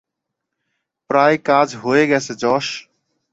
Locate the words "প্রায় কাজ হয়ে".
1.09-2.03